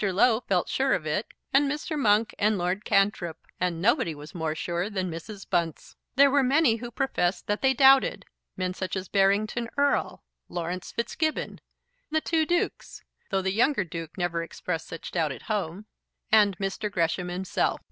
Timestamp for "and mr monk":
1.53-2.33